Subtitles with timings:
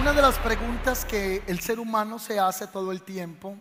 [0.00, 3.58] Una de las preguntas que el ser humano se hace todo el tiempo,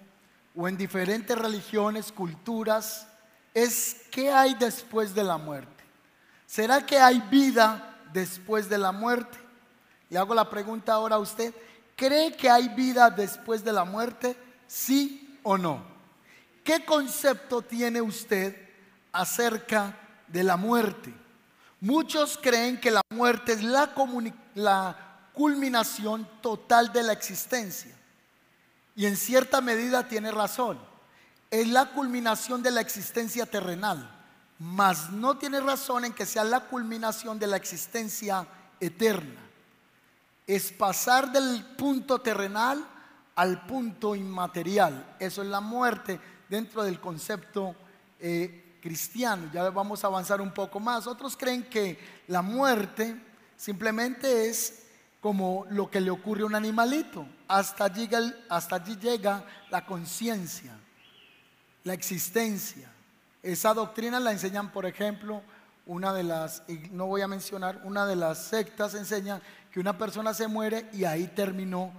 [0.56, 3.08] o en diferentes religiones, culturas,
[3.54, 5.84] es ¿qué hay después de la muerte?
[6.46, 9.38] ¿Será que hay vida después de la muerte?
[10.10, 11.54] Le hago la pregunta ahora a usted,
[11.96, 14.36] ¿cree que hay vida después de la muerte?
[14.68, 15.84] ¿Sí o no?
[16.64, 18.56] ¿Qué concepto tiene usted
[19.12, 19.98] acerca
[20.28, 21.14] de la muerte?
[21.82, 23.94] Muchos creen que la muerte es la,
[24.56, 27.96] la culminación total de la existencia.
[29.00, 30.78] Y en cierta medida tiene razón.
[31.50, 34.12] Es la culminación de la existencia terrenal.
[34.60, 38.46] Mas no tiene razón en que sea la culminación de la existencia
[38.78, 39.40] eterna.
[40.46, 42.86] Es pasar del punto terrenal
[43.36, 45.16] al punto inmaterial.
[45.18, 47.78] Eso es la muerte dentro del concepto
[48.20, 49.50] eh, cristiano.
[49.54, 51.08] Ya vamos a avanzar un poco más.
[51.08, 53.16] Otros creen que la muerte
[53.56, 54.89] simplemente es
[55.22, 57.26] como lo que le ocurre a un animalito.
[57.48, 60.78] Hasta, allí llega la conciencia,
[61.84, 62.90] la existencia.
[63.44, 65.42] Esa doctrina la enseñan, por ejemplo,
[65.86, 70.34] una de las, no voy a mencionar, una de las sectas enseña que una persona
[70.34, 71.92] se muere y ahí terminó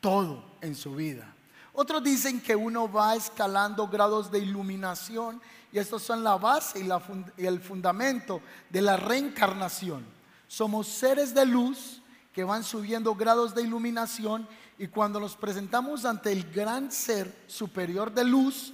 [0.00, 1.34] todo en su vida.
[1.74, 5.40] Otros dicen que uno va escalando grados de iluminación
[5.72, 7.02] y estos son la base y, la
[7.38, 10.04] y el fundamento de la reencarnación.
[10.46, 12.01] Somos seres de luz
[12.32, 18.12] que van subiendo grados de iluminación y cuando nos presentamos ante el gran ser superior
[18.12, 18.72] de luz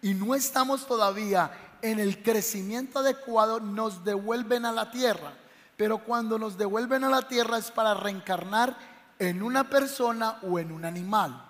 [0.00, 1.50] y no estamos todavía
[1.82, 5.34] en el crecimiento adecuado, nos devuelven a la tierra.
[5.76, 8.76] Pero cuando nos devuelven a la tierra es para reencarnar
[9.18, 11.42] en una persona o en un animal.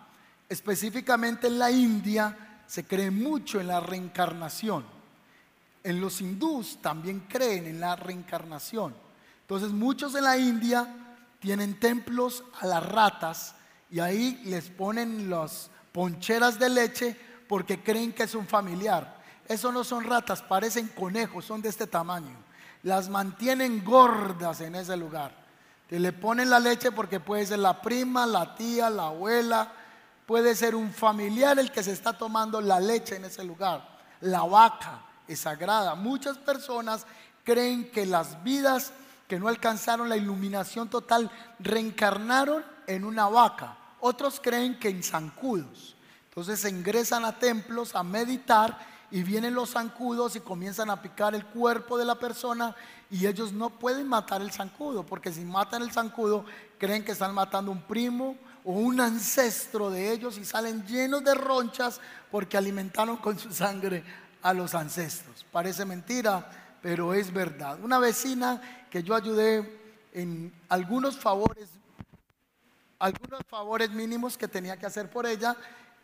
[0.49, 4.85] Específicamente en la India se cree mucho en la reencarnación.
[5.83, 8.95] En los hindús también creen en la reencarnación.
[9.43, 10.87] Entonces muchos en la India
[11.41, 13.55] tienen templos a las ratas
[13.91, 17.17] y ahí les ponen las poncheras de leche
[17.49, 19.19] porque creen que es un familiar.
[19.49, 22.37] Eso no son ratas, parecen conejos, son de este tamaño.
[22.85, 25.33] Las mantienen gordas en ese lugar.
[25.89, 29.73] Te le ponen la leche porque puede ser la prima, la tía, la abuela,
[30.25, 33.99] puede ser un familiar el que se está tomando la leche en ese lugar.
[34.21, 35.97] La vaca es sagrada.
[35.97, 37.05] Muchas personas
[37.43, 38.93] creen que las vidas
[39.31, 41.31] que no alcanzaron la iluminación total
[41.61, 43.77] reencarnaron en una vaca.
[44.01, 45.95] Otros creen que en zancudos.
[46.25, 48.77] Entonces ingresan a templos a meditar
[49.09, 52.75] y vienen los zancudos y comienzan a picar el cuerpo de la persona
[53.09, 56.45] y ellos no pueden matar el zancudo porque si matan el zancudo
[56.79, 61.37] creen que están matando un primo o un ancestro de ellos y salen llenos de
[61.37, 62.01] ronchas
[62.33, 64.03] porque alimentaron con su sangre
[64.43, 65.47] a los ancestros.
[65.53, 66.51] Parece mentira,
[66.83, 67.79] pero es verdad.
[67.81, 69.79] Una vecina que yo ayudé
[70.13, 71.69] en algunos favores
[73.01, 75.57] algunos favores mínimos que tenía que hacer por ella,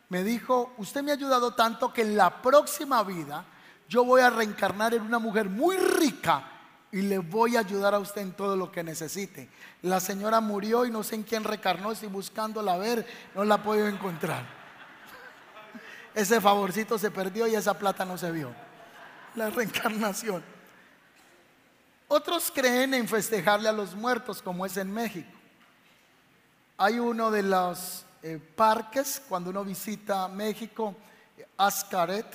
[0.09, 3.45] me dijo, usted me ha ayudado tanto que en la próxima vida
[3.87, 6.43] yo voy a reencarnar en una mujer muy rica
[6.91, 9.47] y le voy a ayudar a usted en todo lo que necesite.
[9.83, 13.05] La señora murió y no sé en quién recarnó, estoy buscándola a ver,
[13.35, 14.43] no la podido encontrar.
[16.15, 18.51] Ese favorcito se perdió y esa plata no se vio.
[19.35, 20.43] La reencarnación.
[22.09, 25.29] Otros creen en festejarle a los muertos, como es en México.
[26.77, 30.95] Hay uno de los eh, parques, cuando uno visita México,
[31.57, 32.25] Ascaret.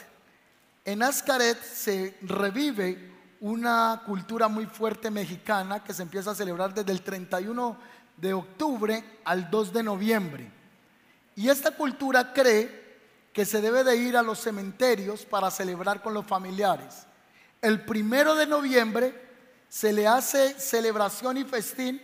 [0.85, 6.93] En Ascaret se revive una cultura muy fuerte mexicana que se empieza a celebrar desde
[6.93, 7.77] el 31
[8.17, 10.51] de octubre al 2 de noviembre.
[11.35, 12.83] Y esta cultura cree
[13.33, 17.07] que se debe de ir a los cementerios para celebrar con los familiares.
[17.63, 19.32] El primero de noviembre
[19.73, 21.99] se le hace celebración y festín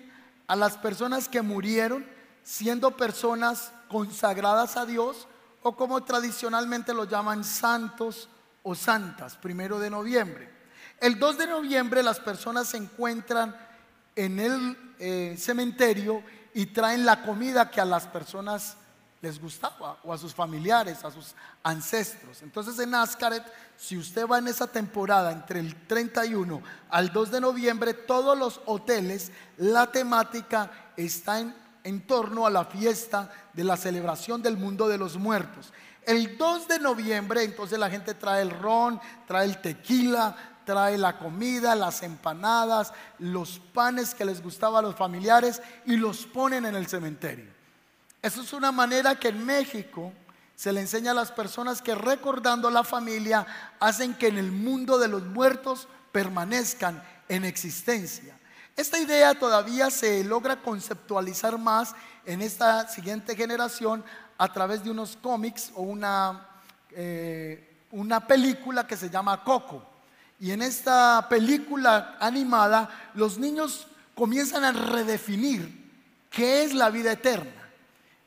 [0.46, 2.06] a las personas que murieron
[2.42, 5.28] siendo personas consagradas a Dios
[5.62, 8.30] o como tradicionalmente lo llaman santos
[8.62, 10.48] o santas, primero de noviembre.
[10.98, 13.54] El 2 de noviembre las personas se encuentran
[14.16, 16.22] en el eh, cementerio
[16.54, 18.78] y traen la comida que a las personas
[19.20, 22.42] les gustaba o a sus familiares, a sus ancestros.
[22.42, 23.42] Entonces en Ascaret,
[23.76, 28.60] si usted va en esa temporada entre el 31 al 2 de noviembre, todos los
[28.66, 31.54] hoteles, la temática está en,
[31.84, 35.72] en torno a la fiesta de la celebración del mundo de los muertos.
[36.06, 41.18] El 2 de noviembre, entonces la gente trae el ron, trae el tequila, trae la
[41.18, 46.76] comida, las empanadas, los panes que les gustaba a los familiares y los ponen en
[46.76, 47.57] el cementerio.
[48.28, 50.12] Eso es una manera que en México
[50.54, 53.46] se le enseña a las personas que recordando la familia
[53.80, 58.38] hacen que en el mundo de los muertos permanezcan en existencia.
[58.76, 61.94] Esta idea todavía se logra conceptualizar más
[62.26, 64.04] en esta siguiente generación
[64.36, 66.48] a través de unos cómics o una,
[66.90, 69.82] eh, una película que se llama Coco.
[70.38, 75.90] Y en esta película animada los niños comienzan a redefinir
[76.28, 77.67] qué es la vida eterna.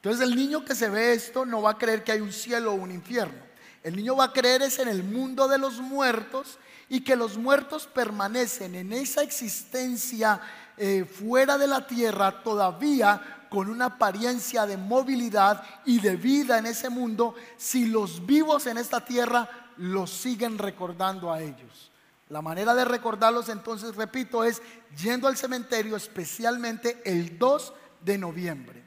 [0.02, 2.72] Entonces el niño que se ve esto no va a creer que hay un cielo
[2.72, 3.38] o un infierno.
[3.84, 6.58] El niño va a creer es en el mundo de los muertos
[6.90, 10.42] y que los muertos permanecen en esa existencia
[10.76, 16.66] eh, fuera de la tierra todavía con una apariencia de movilidad y de vida en
[16.66, 21.92] ese mundo si los vivos en esta tierra los siguen recordando a ellos.
[22.30, 24.64] La manera de recordarlos entonces, repito, es
[25.00, 28.81] yendo al cementerio especialmente el 2 de noviembre.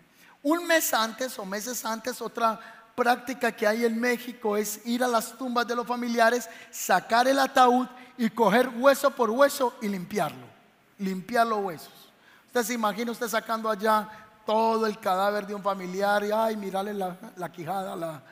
[0.44, 2.60] Un mes antes o meses antes, otra
[2.94, 7.38] práctica que hay en México es ir a las tumbas de los familiares, sacar el
[7.38, 7.86] ataúd
[8.18, 10.46] y coger hueso por hueso y limpiarlo.
[10.98, 11.94] Limpiar los huesos.
[12.48, 14.06] Usted se imagina usted sacando allá
[14.44, 18.22] todo el cadáver de un familiar y ay, mirale la, quijada, la,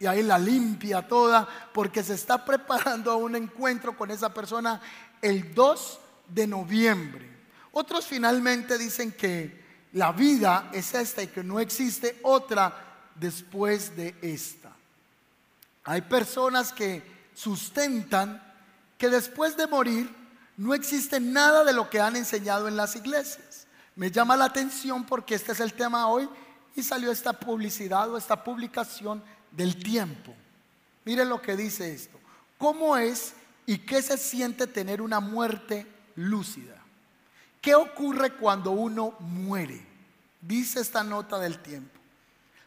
[0.00, 4.80] y ahí la limpia toda, porque se está preparando a un encuentro con esa persona
[5.22, 7.30] el 2 de noviembre.
[7.70, 9.61] Otros finalmente dicen que
[9.92, 12.74] la vida es esta y que no existe otra
[13.14, 14.72] después de esta.
[15.84, 17.02] Hay personas que
[17.34, 18.42] sustentan
[18.96, 20.14] que después de morir
[20.56, 23.66] no existe nada de lo que han enseñado en las iglesias.
[23.96, 26.28] Me llama la atención porque este es el tema hoy
[26.74, 30.34] y salió esta publicidad o esta publicación del tiempo.
[31.04, 32.18] Miren lo que dice esto.
[32.56, 33.34] ¿Cómo es
[33.66, 36.81] y qué se siente tener una muerte lúcida?
[37.62, 39.86] ¿Qué ocurre cuando uno muere?
[40.40, 41.96] Dice esta nota del tiempo.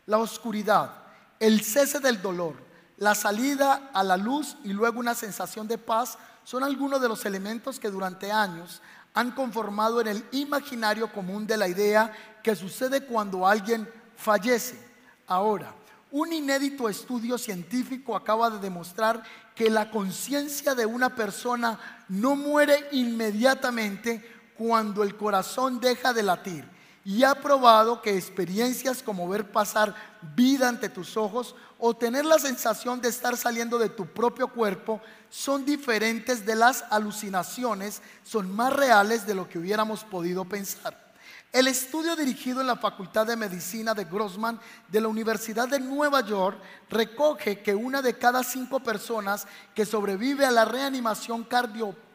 [0.06, 1.03] La oscuridad,
[1.38, 2.56] el cese del dolor,
[2.97, 7.25] la salida a la luz y luego una sensación de paz son algunos de los
[7.25, 8.81] elementos que durante años
[9.13, 14.80] han conformado en el imaginario común de la idea que sucede cuando alguien fallece.
[15.27, 15.75] Ahora,
[16.12, 21.77] un inédito estudio científico acaba de demostrar que la conciencia de una persona
[22.07, 26.75] no muere inmediatamente cuando el corazón deja de latir
[27.06, 29.94] y ha probado que experiencias como ver pasar
[30.36, 35.00] vida ante tus ojos o tener la sensación de estar saliendo de tu propio cuerpo
[35.30, 41.06] son diferentes de las alucinaciones, son más reales de lo que hubiéramos podido pensar.
[41.52, 46.22] El estudio dirigido en la Facultad de Medicina de Grossman de la Universidad de Nueva
[46.22, 46.57] York
[46.90, 52.14] recoge que una de cada cinco personas que sobrevive a la reanimación cardiopulmonar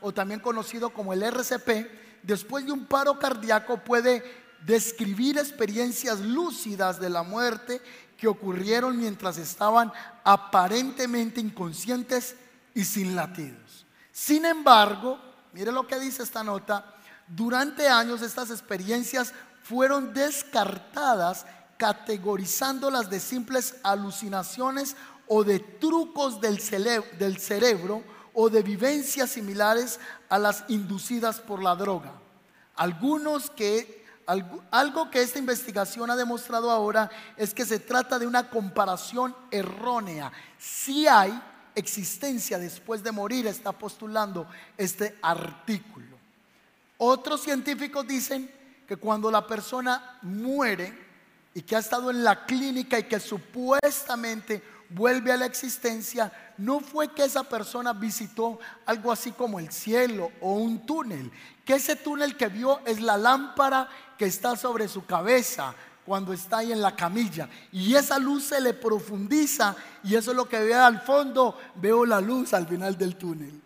[0.00, 4.22] o también conocido como el RCP, después de un paro cardíaco puede
[4.64, 7.80] describir experiencias lúcidas de la muerte
[8.16, 9.92] que ocurrieron mientras estaban
[10.24, 12.36] aparentemente inconscientes
[12.74, 13.86] y sin latidos.
[14.12, 15.18] Sin embargo,
[15.52, 16.94] mire lo que dice esta nota,
[17.26, 19.32] durante años estas experiencias
[19.62, 21.46] fueron descartadas
[21.78, 24.96] categorizándolas de simples alucinaciones
[25.26, 32.12] o de trucos del cerebro o de vivencias similares a las inducidas por la droga.
[32.76, 34.00] Algunos que
[34.70, 40.30] algo, que esta investigación ha demostrado ahora es que se trata de una comparación errónea.
[40.56, 41.40] Si hay
[41.74, 44.46] existencia después de morir, está postulando
[44.76, 46.16] este artículo.
[46.98, 48.50] Otros científicos dicen
[48.86, 50.96] que cuando la persona muere
[51.54, 56.80] y que ha estado en la clínica y que supuestamente vuelve a la existencia, no
[56.80, 61.30] fue que esa persona visitó algo así como el cielo o un túnel,
[61.64, 66.58] que ese túnel que vio es la lámpara que está sobre su cabeza cuando está
[66.58, 67.48] ahí en la camilla.
[67.72, 72.04] Y esa luz se le profundiza y eso es lo que ve al fondo, veo
[72.04, 73.60] la luz al final del túnel.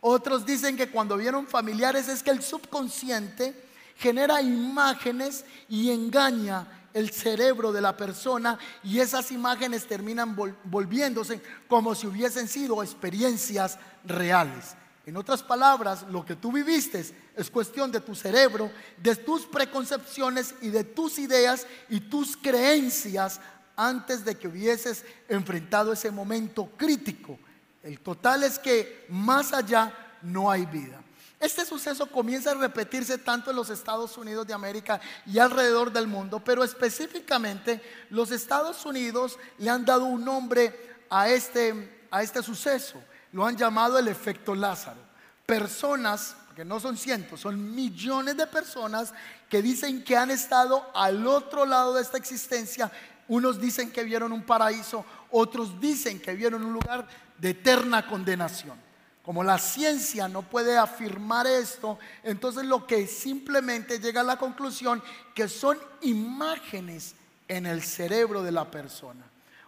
[0.00, 7.10] Otros dicen que cuando vieron familiares es que el subconsciente genera imágenes y engaña el
[7.10, 14.76] cerebro de la persona y esas imágenes terminan volviéndose como si hubiesen sido experiencias reales.
[15.04, 20.54] En otras palabras, lo que tú viviste es cuestión de tu cerebro, de tus preconcepciones
[20.60, 23.40] y de tus ideas y tus creencias
[23.74, 27.38] antes de que hubieses enfrentado ese momento crítico.
[27.82, 31.01] El total es que más allá no hay vida.
[31.42, 36.06] Este suceso comienza a repetirse tanto en los Estados Unidos de América y alrededor del
[36.06, 42.44] mundo, pero específicamente los Estados Unidos le han dado un nombre a este, a este
[42.44, 43.02] suceso.
[43.32, 45.00] Lo han llamado el efecto Lázaro.
[45.44, 49.12] Personas, que no son cientos, son millones de personas
[49.48, 52.88] que dicen que han estado al otro lado de esta existencia.
[53.26, 58.91] Unos dicen que vieron un paraíso, otros dicen que vieron un lugar de eterna condenación.
[59.24, 65.02] Como la ciencia no puede afirmar esto, entonces lo que simplemente llega a la conclusión
[65.34, 67.14] que son imágenes
[67.46, 69.24] en el cerebro de la persona.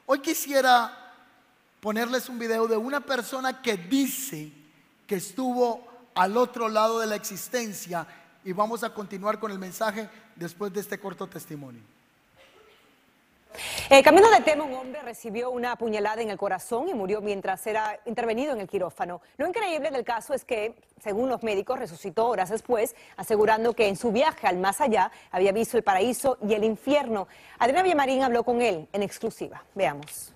[0.06, 1.12] Hoy quisiera
[1.80, 4.50] ponerles un video de una persona que dice
[5.06, 8.06] que estuvo al otro lado de la existencia
[8.44, 11.93] y vamos a continuar con el mensaje después de este corto testimonio.
[13.90, 17.66] Eh, cambiando de tema, un hombre recibió una puñalada en el corazón y murió mientras
[17.66, 19.20] era intervenido en el quirófano.
[19.36, 23.96] Lo increíble del caso es que, según los médicos, resucitó horas después, asegurando que en
[23.96, 27.28] su viaje al más allá había visto el paraíso y el infierno.
[27.58, 29.62] Adriana Villamarín habló con él en exclusiva.
[29.74, 30.34] Veamos.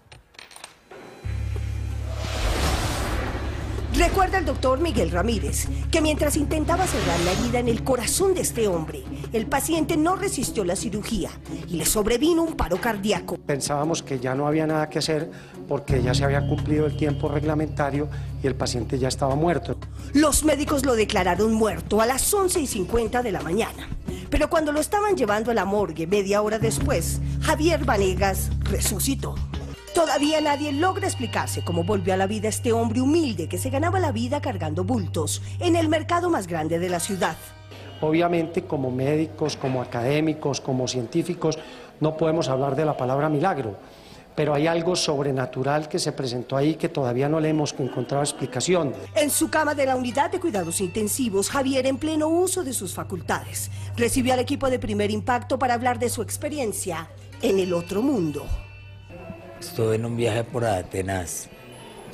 [3.98, 8.42] Recuerda el doctor Miguel Ramírez que mientras intentaba cerrar la herida en el corazón de
[8.42, 11.30] este hombre, el paciente no resistió la cirugía
[11.68, 13.36] y le sobrevino un paro cardíaco.
[13.38, 15.30] Pensábamos que ya no había nada que hacer
[15.68, 18.08] porque ya se había cumplido el tiempo reglamentario
[18.42, 19.76] y el paciente ya estaba muerto.
[20.14, 23.88] Los médicos lo declararon muerto a las 11 y 50 de la mañana.
[24.30, 29.34] Pero cuando lo estaban llevando a la morgue media hora después, Javier Vanegas resucitó.
[29.94, 33.98] Todavía nadie logra explicarse cómo volvió a la vida este hombre humilde que se ganaba
[33.98, 37.36] la vida cargando bultos en el mercado más grande de la ciudad.
[38.00, 41.58] Obviamente como médicos, como académicos, como científicos,
[42.00, 43.76] no podemos hablar de la palabra milagro,
[44.36, 48.92] pero hay algo sobrenatural que se presentó ahí que todavía no le hemos encontrado explicación.
[49.16, 52.94] En su cama de la unidad de cuidados intensivos, Javier, en pleno uso de sus
[52.94, 57.10] facultades, recibió al equipo de primer impacto para hablar de su experiencia
[57.42, 58.46] en el otro mundo.
[59.58, 61.48] Estuve en un viaje por Atenas,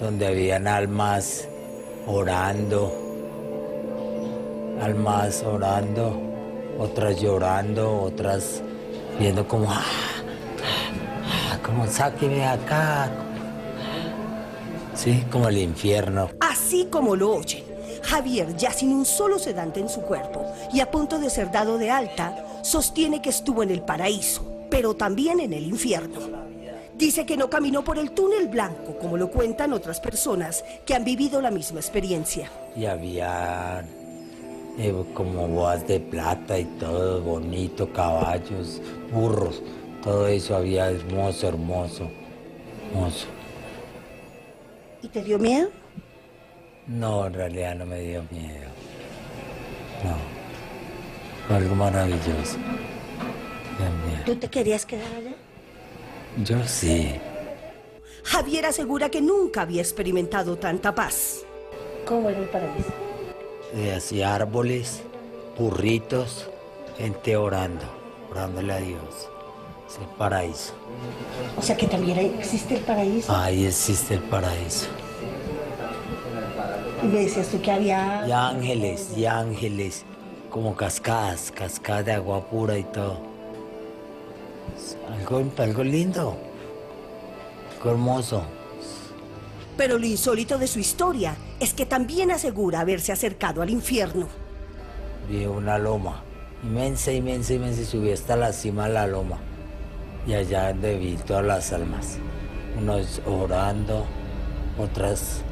[0.00, 1.46] donde habían almas
[2.06, 3.03] orando,
[4.80, 6.20] almas orando,
[6.78, 8.62] otras llorando, otras
[9.18, 9.82] viendo como, ah,
[11.52, 13.10] ah, como sáqueme acá.
[14.94, 16.30] Sí, como el infierno.
[16.40, 17.64] Así como lo oyen,
[18.02, 21.78] Javier, ya sin un solo sedante en su cuerpo y a punto de ser dado
[21.78, 26.44] de alta, sostiene que estuvo en el paraíso, pero también en el infierno.
[26.96, 31.04] Dice que no caminó por el túnel blanco, como lo cuentan otras personas que han
[31.04, 32.48] vivido la misma experiencia.
[32.76, 33.84] Y había
[34.78, 38.80] eh, como boas de plata y todo bonito, caballos,
[39.12, 39.62] burros,
[40.02, 42.10] todo eso había hermoso, hermoso,
[42.90, 43.26] hermoso.
[45.02, 45.68] ¿Y te dio miedo?
[46.86, 48.68] No, en realidad no me dio miedo.
[50.02, 50.16] No.
[51.46, 52.58] Fue algo maravilloso.
[54.24, 55.34] ¿Tú te querías quedar allá?
[56.42, 57.14] Yo sí.
[58.24, 61.44] Javier asegura que nunca había experimentado tanta paz.
[62.06, 63.03] ¿Cómo era el paraíso?
[63.96, 65.02] Hacía árboles,
[65.58, 66.48] burritos,
[66.96, 67.84] gente orando,
[68.30, 69.28] orándole a Dios.
[69.88, 70.72] Es el paraíso.
[71.56, 73.34] O sea que también existe el paraíso.
[73.34, 74.86] Ahí existe el paraíso.
[77.02, 78.24] Y me decías tú que había...
[78.26, 80.04] Y ángeles, y ángeles,
[80.50, 83.18] como cascadas, cascadas de agua pura y todo.
[85.18, 86.36] Algo, algo lindo,
[87.76, 88.44] algo hermoso.
[89.76, 94.28] Pero lo insólito de su historia es que también asegura haberse acercado al infierno.
[95.30, 96.22] Vi una loma,
[96.62, 99.38] inmensa, inmensa, inmensa, y subí hasta la cima de la loma.
[100.26, 102.18] Y allá vi todas las almas.
[102.78, 104.04] Unos orando,
[104.78, 105.42] otras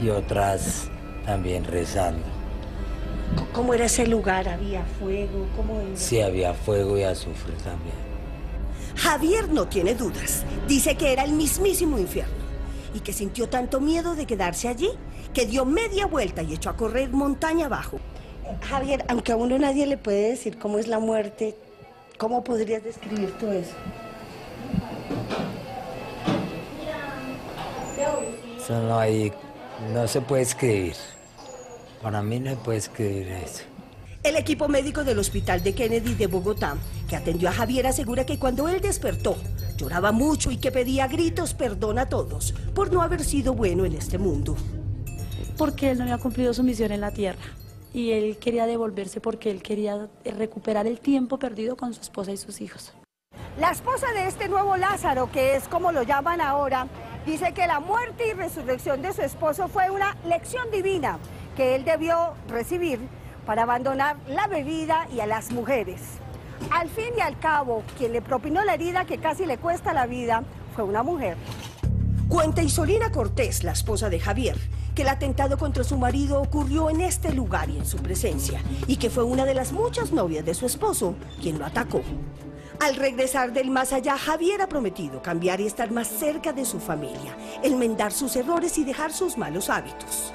[0.00, 0.88] y otras
[1.24, 2.24] también rezando.
[3.54, 4.46] ¿Cómo era ese lugar?
[4.46, 5.46] ¿Había fuego?
[5.56, 7.96] ¿Cómo Sí, había fuego y azufre también.
[8.96, 10.44] Javier no tiene dudas.
[10.68, 12.49] Dice que era el mismísimo infierno
[12.94, 14.90] y que sintió tanto miedo de quedarse allí
[15.32, 18.00] que dio media vuelta y echó a correr montaña abajo.
[18.62, 21.56] Javier, aunque a uno nadie le puede decir cómo es la muerte,
[22.18, 23.74] ¿cómo podrías describir tú eso?
[28.58, 29.32] Eso no hay,
[29.92, 30.94] no se puede escribir.
[32.02, 33.62] Para mí no puedes creer eso.
[34.22, 36.76] El equipo médico del Hospital de Kennedy de Bogotá,
[37.08, 39.36] que atendió a Javier, asegura que cuando él despertó,
[39.80, 43.94] lloraba mucho y que pedía gritos perdón a todos por no haber sido bueno en
[43.94, 44.54] este mundo.
[45.56, 47.42] Porque él no había cumplido su misión en la tierra
[47.94, 52.36] y él quería devolverse porque él quería recuperar el tiempo perdido con su esposa y
[52.36, 52.92] sus hijos.
[53.58, 56.86] La esposa de este nuevo Lázaro, que es como lo llaman ahora,
[57.26, 61.18] dice que la muerte y resurrección de su esposo fue una lección divina
[61.56, 63.00] que él debió recibir
[63.46, 66.19] para abandonar la bebida y a las mujeres.
[66.68, 70.06] Al fin y al cabo, quien le propinó la herida que casi le cuesta la
[70.06, 71.36] vida fue una mujer.
[72.28, 74.56] Cuenta Isolina Cortés, la esposa de Javier,
[74.94, 78.96] que el atentado contra su marido ocurrió en este lugar y en su presencia, y
[78.96, 82.02] que fue una de las muchas novias de su esposo quien lo atacó.
[82.80, 86.78] Al regresar del más allá, Javier ha prometido cambiar y estar más cerca de su
[86.78, 90.32] familia, enmendar sus errores y dejar sus malos hábitos.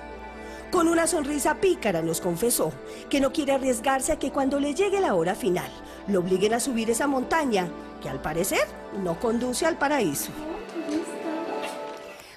[0.71, 2.73] Con una sonrisa pícara nos confesó
[3.09, 5.69] que no quiere arriesgarse a que cuando le llegue la hora final
[6.07, 7.69] lo obliguen a subir esa montaña
[8.01, 8.67] que al parecer
[8.97, 10.31] no conduce al paraíso.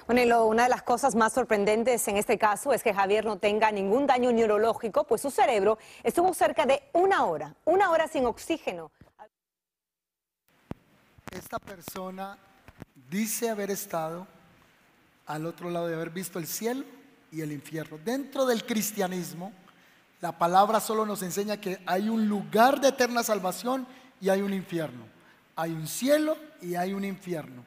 [0.07, 3.25] Bueno, y lo- una de las cosas más sorprendentes en este caso es que Javier
[3.25, 8.07] no tenga ningún daño neurológico, pues su cerebro estuvo cerca de una hora, una hora
[8.07, 8.89] sin oxígeno.
[11.31, 12.37] Esta persona
[13.11, 14.25] dice haber estado
[15.27, 16.85] al otro lado de haber visto el cielo
[17.31, 17.97] y el infierno.
[18.03, 19.51] Dentro del cristianismo,
[20.21, 23.87] la palabra solo nos enseña que hay un lugar de eterna salvación
[24.19, 25.05] y hay un infierno.
[25.55, 27.63] Hay un cielo y hay un infierno.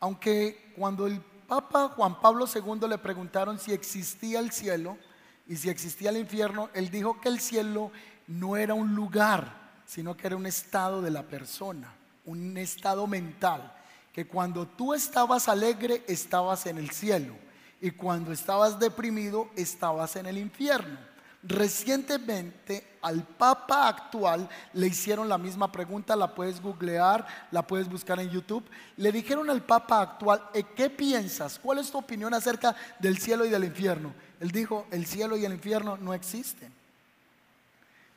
[0.00, 4.98] Aunque cuando el Papa Juan Pablo II le preguntaron si existía el cielo
[5.46, 7.90] y si existía el infierno, él dijo que el cielo
[8.26, 11.94] no era un lugar, sino que era un estado de la persona,
[12.26, 13.74] un estado mental,
[14.12, 17.47] que cuando tú estabas alegre estabas en el cielo
[17.80, 20.98] y cuando estabas deprimido estabas en el infierno.
[21.40, 28.18] Recientemente al Papa actual le hicieron la misma pregunta, la puedes googlear, la puedes buscar
[28.18, 28.68] en YouTube.
[28.96, 31.60] Le dijeron al Papa actual, "¿Eh, ¿qué piensas?
[31.60, 34.12] ¿Cuál es tu opinión acerca del cielo y del infierno?
[34.40, 36.72] Él dijo, el cielo y el infierno no existen.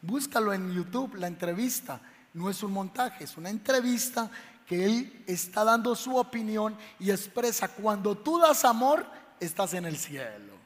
[0.01, 2.01] Búscalo en YouTube, la entrevista.
[2.33, 4.31] No es un montaje, es una entrevista
[4.65, 9.05] que él está dando su opinión y expresa, cuando tú das amor,
[9.41, 10.61] estás en el cielo.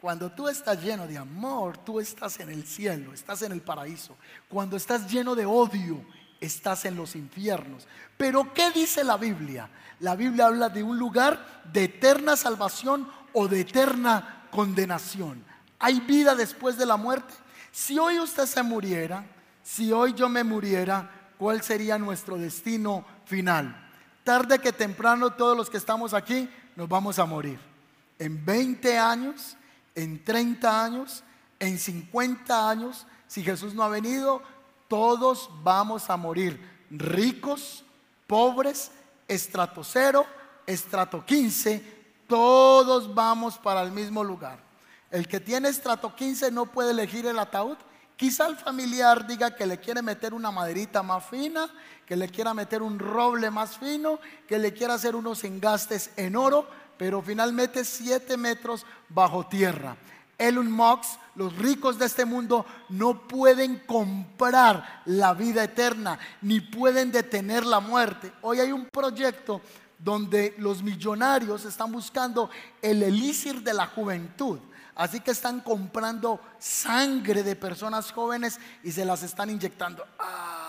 [0.00, 4.16] Cuando tú estás lleno de amor, tú estás en el cielo, estás en el paraíso.
[4.48, 6.04] Cuando estás lleno de odio,
[6.40, 7.86] estás en los infiernos.
[8.16, 9.68] Pero ¿qué dice la Biblia?
[10.00, 15.44] La Biblia habla de un lugar de eterna salvación o de eterna condenación.
[15.78, 17.34] ¿Hay vida después de la muerte?
[17.72, 19.24] Si hoy usted se muriera,
[19.62, 23.90] si hoy yo me muriera, ¿cuál sería nuestro destino final?
[24.22, 27.75] Tarde que temprano todos los que estamos aquí nos vamos a morir.
[28.18, 29.56] En 20 años,
[29.94, 31.22] en 30 años,
[31.58, 34.42] en 50 años, si Jesús no ha venido,
[34.88, 36.60] todos vamos a morir.
[36.90, 37.84] Ricos,
[38.26, 38.90] pobres,
[39.28, 40.26] estrato cero,
[40.66, 41.96] estrato 15,
[42.28, 44.60] todos vamos para el mismo lugar.
[45.10, 47.76] El que tiene estrato 15 no puede elegir el ataúd.
[48.16, 51.68] Quizá el familiar diga que le quiere meter una maderita más fina,
[52.06, 56.34] que le quiera meter un roble más fino, que le quiera hacer unos engastes en
[56.34, 59.96] oro, pero finalmente 7 metros bajo tierra.
[60.38, 67.10] Elon Musk, los ricos de este mundo no pueden comprar la vida eterna, ni pueden
[67.10, 68.32] detener la muerte.
[68.42, 69.62] Hoy hay un proyecto
[69.98, 72.50] donde los millonarios están buscando
[72.82, 74.58] el elixir de la juventud.
[74.94, 80.06] Así que están comprando sangre de personas jóvenes y se las están inyectando.
[80.18, 80.65] Ah,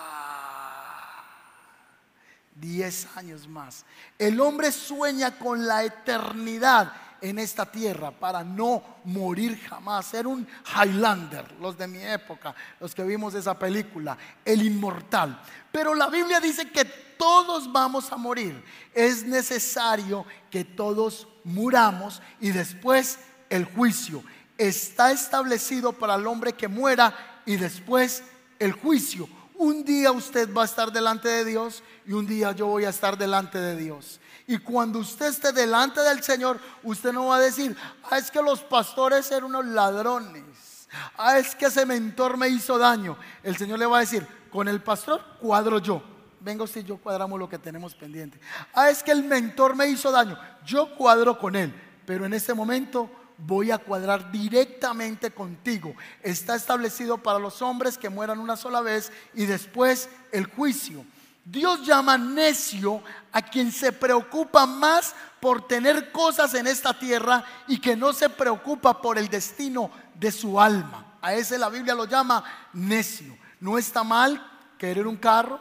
[2.60, 3.86] 10 años más.
[4.18, 10.08] El hombre sueña con la eternidad en esta tierra para no morir jamás.
[10.08, 15.42] Ser un Highlander, los de mi época, los que vimos esa película, el inmortal.
[15.72, 16.86] Pero la Biblia dice que
[17.18, 18.64] todos vamos a morir.
[18.94, 24.24] Es necesario que todos muramos y después el juicio.
[24.58, 28.24] Está establecido para el hombre que muera y después
[28.60, 29.30] el juicio.
[29.58, 32.90] Un día usted va a estar delante de Dios y un día yo voy a
[32.90, 34.20] estar delante de Dios.
[34.46, 37.76] Y cuando usted esté delante del Señor, usted no va a decir,
[38.10, 40.88] ah, es que los pastores eran unos ladrones.
[41.18, 43.18] Ah, es que ese mentor me hizo daño.
[43.44, 46.02] El Señor le va a decir, con el pastor cuadro yo.
[46.40, 48.40] Venga usted y yo cuadramos lo que tenemos pendiente.
[48.74, 50.38] Ah, es que el mentor me hizo daño.
[50.66, 51.74] Yo cuadro con él.
[52.06, 55.96] Pero en este momento voy a cuadrar directamente contigo.
[56.22, 61.06] Está establecido para los hombres que mueran una sola vez y después el juicio.
[61.46, 67.80] Dios llama necio a quien se preocupa más por tener cosas en esta tierra y
[67.80, 71.18] que no se preocupa por el destino de su alma.
[71.22, 73.38] A ese la Biblia lo llama necio.
[73.60, 74.46] No está mal
[74.78, 75.60] querer un carro,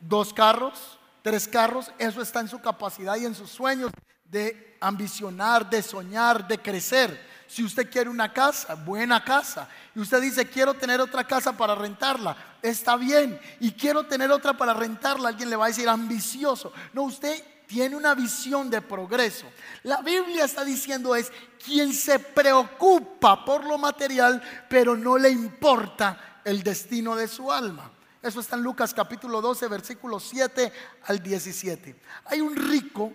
[0.00, 1.92] dos carros, tres carros.
[1.98, 3.92] Eso está en su capacidad y en sus sueños
[4.30, 7.28] de ambicionar, de soñar, de crecer.
[7.46, 11.74] Si usted quiere una casa, buena casa, y usted dice, quiero tener otra casa para
[11.74, 13.40] rentarla, está bien.
[13.58, 16.72] Y quiero tener otra para rentarla, alguien le va a decir, ambicioso.
[16.92, 19.46] No, usted tiene una visión de progreso.
[19.82, 21.32] La Biblia está diciendo es
[21.64, 27.90] quien se preocupa por lo material, pero no le importa el destino de su alma.
[28.22, 30.72] Eso está en Lucas capítulo 12, versículos 7
[31.04, 31.96] al 17.
[32.26, 33.12] Hay un rico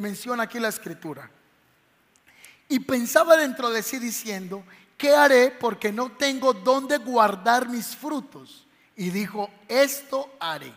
[0.00, 1.30] menciona aquí la escritura.
[2.68, 4.64] Y pensaba dentro de sí diciendo,
[4.96, 8.66] ¿qué haré porque no tengo dónde guardar mis frutos?
[8.96, 10.72] Y dijo, esto haré.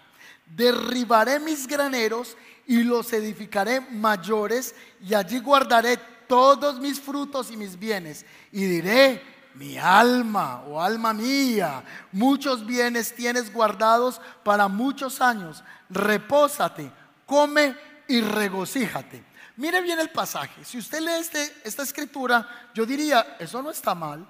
[0.45, 7.77] Derribaré mis graneros y los edificaré mayores y allí guardaré todos mis frutos y mis
[7.77, 8.25] bienes.
[8.51, 9.21] Y diré,
[9.55, 15.63] mi alma o alma mía, muchos bienes tienes guardados para muchos años.
[15.89, 16.91] Repósate,
[17.25, 17.75] come
[18.09, 19.23] y regocíjate.
[19.55, 20.65] Mire bien el pasaje.
[20.65, 24.27] Si usted lee este, esta escritura, yo diría, eso no está mal.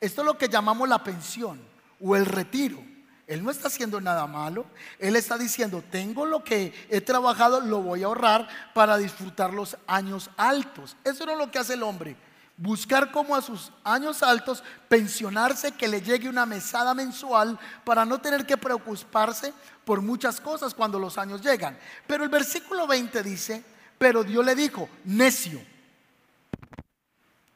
[0.00, 1.60] Esto es lo que llamamos la pensión
[2.00, 2.82] o el retiro.
[3.26, 4.66] Él no está haciendo nada malo.
[4.98, 9.76] Él está diciendo, tengo lo que he trabajado, lo voy a ahorrar para disfrutar los
[9.86, 10.96] años altos.
[11.04, 12.16] Eso no es lo que hace el hombre.
[12.62, 18.20] Buscar como a sus años altos pensionarse, que le llegue una mesada mensual para no
[18.20, 19.52] tener que preocuparse
[19.84, 21.76] por muchas cosas cuando los años llegan.
[22.06, 23.64] Pero el versículo 20 dice,
[23.98, 25.60] pero Dios le dijo, necio,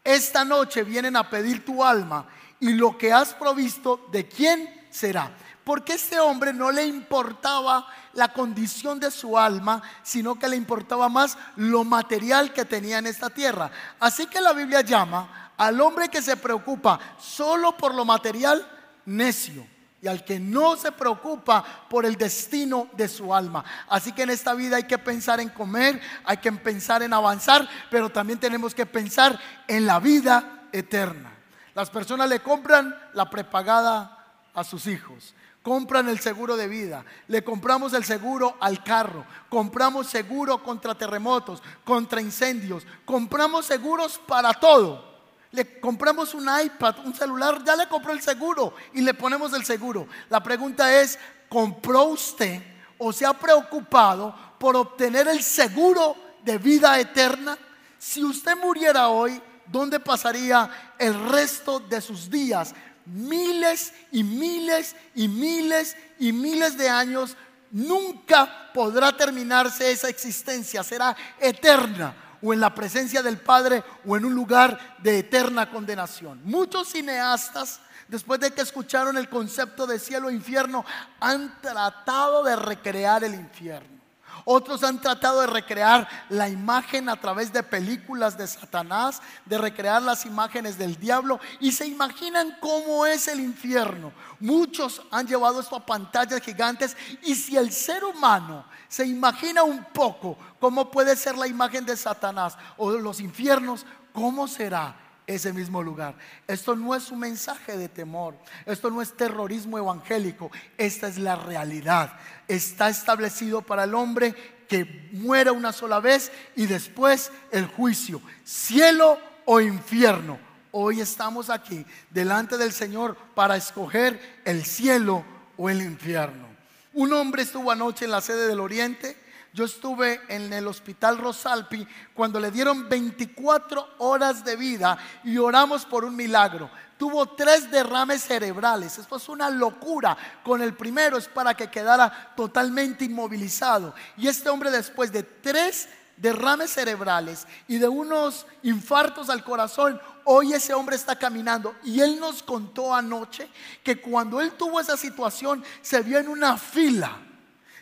[0.02, 2.26] esta noche vienen a pedir tu alma
[2.58, 5.30] y lo que has provisto, ¿de quién será?
[5.66, 11.08] Porque este hombre no le importaba la condición de su alma, sino que le importaba
[11.08, 13.72] más lo material que tenía en esta tierra.
[13.98, 18.64] Así que la Biblia llama al hombre que se preocupa solo por lo material,
[19.06, 19.66] necio
[20.00, 23.64] y al que no se preocupa por el destino de su alma.
[23.88, 27.68] Así que en esta vida hay que pensar en comer, hay que pensar en avanzar,
[27.90, 31.32] pero también tenemos que pensar en la vida eterna.
[31.74, 34.12] Las personas le compran la prepagada
[34.54, 35.34] a sus hijos,
[35.66, 41.60] compran el seguro de vida, le compramos el seguro al carro, compramos seguro contra terremotos,
[41.82, 45.16] contra incendios, compramos seguros para todo
[45.50, 49.64] le compramos un iPad, un celular, ya le compró el seguro y le ponemos el
[49.64, 50.06] seguro.
[50.28, 52.62] La pregunta es, ¿compró usted
[52.98, 57.58] o se ha preocupado por obtener el seguro de vida eterna?
[57.98, 62.74] Si usted muriera hoy, ¿dónde pasaría el resto de sus días?
[63.06, 67.36] Miles y miles y miles y miles de años.
[67.70, 74.24] Nunca podrá terminarse esa existencia, será eterna o en la presencia del Padre o en
[74.24, 76.40] un lugar de eterna condenación.
[76.44, 80.84] Muchos cineastas, después de que escucharon el concepto de cielo e infierno,
[81.20, 83.95] han tratado de recrear el infierno.
[84.44, 90.02] Otros han tratado de recrear la imagen a través de películas de Satanás, de recrear
[90.02, 94.12] las imágenes del diablo y se imaginan cómo es el infierno.
[94.40, 99.84] Muchos han llevado esto a pantallas gigantes y si el ser humano se imagina un
[99.84, 105.05] poco cómo puede ser la imagen de Satanás o los infiernos, ¿cómo será?
[105.26, 106.14] Ese mismo lugar.
[106.46, 111.36] Esto no es un mensaje de temor, esto no es terrorismo evangélico, esta es la
[111.36, 112.12] realidad.
[112.46, 114.34] Está establecido para el hombre
[114.68, 120.38] que muera una sola vez y después el juicio, cielo o infierno.
[120.70, 125.24] Hoy estamos aquí delante del Señor para escoger el cielo
[125.56, 126.46] o el infierno.
[126.92, 129.25] Un hombre estuvo anoche en la sede del Oriente
[129.56, 135.86] yo estuve en el hospital Rosalpi cuando le dieron 24 horas de vida y oramos
[135.86, 136.68] por un milagro.
[136.98, 138.98] Tuvo tres derrames cerebrales.
[138.98, 140.14] Esto es una locura.
[140.44, 143.94] Con el primero es para que quedara totalmente inmovilizado.
[144.18, 145.88] Y este hombre después de tres
[146.18, 151.74] derrames cerebrales y de unos infartos al corazón, hoy ese hombre está caminando.
[151.82, 153.48] Y él nos contó anoche
[153.82, 157.22] que cuando él tuvo esa situación se vio en una fila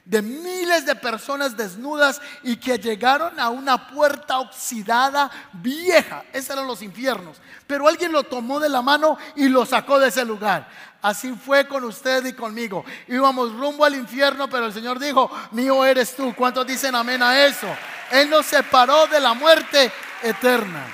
[0.05, 6.25] de miles de personas desnudas y que llegaron a una puerta oxidada vieja.
[6.33, 7.39] Esos eran los infiernos.
[7.67, 10.69] Pero alguien lo tomó de la mano y lo sacó de ese lugar.
[11.01, 12.85] Así fue con usted y conmigo.
[13.09, 16.35] Íbamos rumbo al infierno, pero el Señor dijo, mío eres tú.
[16.35, 17.69] ¿Cuántos dicen amén a eso?
[18.11, 19.91] Él nos separó de la muerte
[20.23, 20.87] eterna.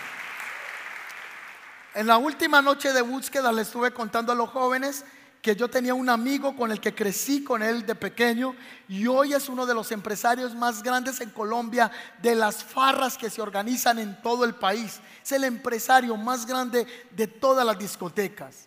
[1.94, 5.04] En la última noche de búsqueda le estuve contando a los jóvenes
[5.42, 8.54] que yo tenía un amigo con el que crecí con él de pequeño
[8.88, 13.30] y hoy es uno de los empresarios más grandes en Colombia de las farras que
[13.30, 15.00] se organizan en todo el país.
[15.22, 18.64] Es el empresario más grande de todas las discotecas.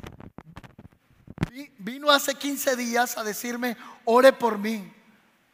[1.78, 4.92] Vino hace 15 días a decirme, ore por mí.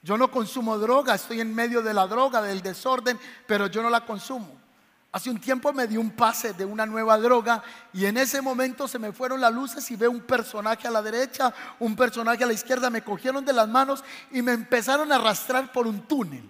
[0.01, 3.89] Yo no consumo droga, estoy en medio de la droga, del desorden, pero yo no
[3.89, 4.58] la consumo.
[5.11, 8.87] Hace un tiempo me dio un pase de una nueva droga y en ese momento
[8.87, 12.47] se me fueron las luces y veo un personaje a la derecha, un personaje a
[12.47, 16.47] la izquierda, me cogieron de las manos y me empezaron a arrastrar por un túnel.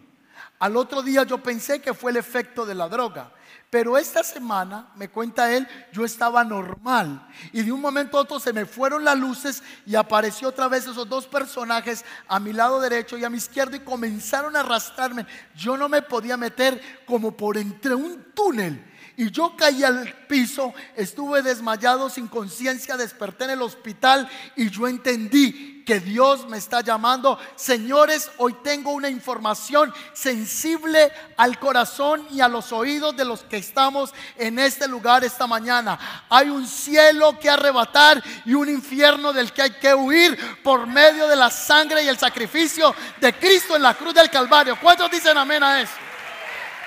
[0.60, 3.32] Al otro día yo pensé que fue el efecto de la droga.
[3.70, 7.28] Pero esta semana, me cuenta él, yo estaba normal.
[7.54, 10.88] Y de un momento a otro se me fueron las luces y apareció otra vez
[10.88, 15.28] esos dos personajes a mi lado derecho y a mi izquierdo y comenzaron a arrastrarme.
[15.56, 18.88] Yo no me podía meter como por entre un túnel.
[19.20, 24.88] Y yo caí al piso, estuve desmayado sin conciencia, desperté en el hospital y yo
[24.88, 27.38] entendí que Dios me está llamando.
[27.58, 33.58] Señores, hoy tengo una información sensible al corazón y a los oídos de los que
[33.58, 36.00] estamos en este lugar esta mañana.
[36.30, 41.28] Hay un cielo que arrebatar y un infierno del que hay que huir por medio
[41.28, 44.78] de la sangre y el sacrificio de Cristo en la cruz del Calvario.
[44.82, 45.92] ¿Cuántos dicen amén a eso?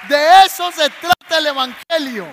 [0.08, 2.26] De eso se trata el Evangelio,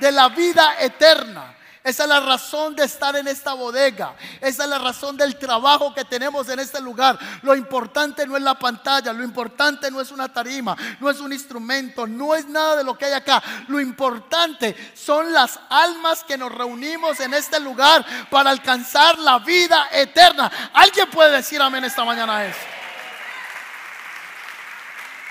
[0.00, 1.54] de la vida eterna.
[1.84, 4.14] Esa es la razón de estar en esta bodega.
[4.40, 7.18] Esa es la razón del trabajo que tenemos en este lugar.
[7.42, 11.30] Lo importante no es la pantalla, lo importante no es una tarima, no es un
[11.30, 13.42] instrumento, no es nada de lo que hay acá.
[13.68, 19.88] Lo importante son las almas que nos reunimos en este lugar para alcanzar la vida
[19.92, 20.50] eterna.
[20.72, 22.83] ¿Alguien puede decir amén esta mañana a eso?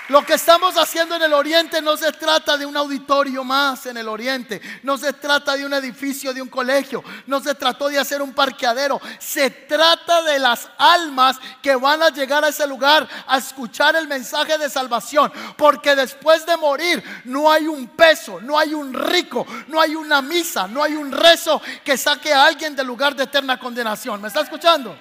[0.08, 3.96] Lo que estamos haciendo en el oriente no se trata de un auditorio más en
[3.96, 7.98] el oriente, no se trata de un edificio, de un colegio, no se trató de
[7.98, 13.08] hacer un parqueadero, se trata de las almas que van a llegar a ese lugar
[13.26, 18.58] a escuchar el mensaje de salvación, porque después de morir no hay un peso, no
[18.58, 22.76] hay un rico, no hay una misa, no hay un rezo que saque a alguien
[22.76, 24.20] del lugar de eterna condenación.
[24.20, 24.94] ¿Me está escuchando?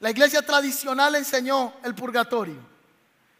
[0.00, 2.75] La iglesia tradicional enseñó el purgatorio.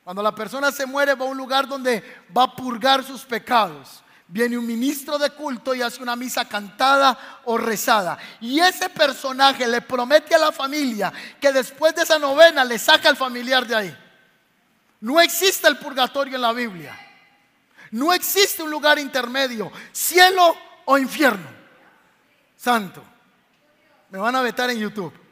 [0.06, 4.04] Cuando la persona se muere va a un lugar donde va a purgar sus pecados.
[4.28, 8.16] Viene un ministro de culto y hace una misa cantada o rezada.
[8.40, 13.08] Y ese personaje le promete a la familia que después de esa novena le saca
[13.08, 13.98] al familiar de ahí.
[15.00, 16.96] No existe el purgatorio en la Biblia.
[17.90, 21.48] No existe un lugar intermedio, cielo o infierno.
[22.56, 23.02] Santo.
[24.10, 25.25] Me van a vetar en YouTube.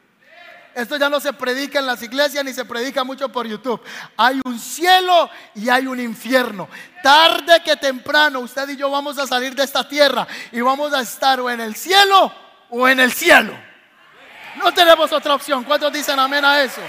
[0.75, 3.81] Esto ya no se predica en las iglesias ni se predica mucho por YouTube.
[4.17, 6.67] Hay un cielo y hay un infierno.
[7.01, 10.99] Tarde que temprano usted y yo vamos a salir de esta tierra y vamos a
[10.99, 12.29] estar o en el cielo
[12.69, 13.57] o en el cielo.
[14.57, 15.63] No tenemos otra opción.
[15.63, 16.81] ¿Cuántos dicen amén a eso?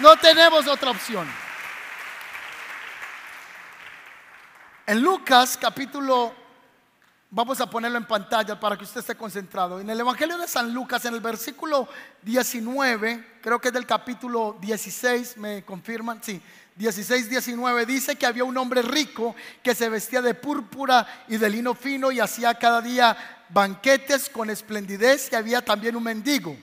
[0.00, 1.26] No tenemos otra opción.
[4.86, 6.34] En Lucas capítulo
[7.30, 9.78] Vamos a ponerlo en pantalla para que usted esté concentrado.
[9.80, 11.86] En el Evangelio de San Lucas, en el versículo
[12.22, 16.40] 19, creo que es del capítulo 16, me confirman, sí,
[16.76, 21.50] 16, 19, dice que había un hombre rico que se vestía de púrpura y de
[21.50, 23.14] lino fino y hacía cada día
[23.50, 26.56] banquetes con esplendidez y había también un mendigo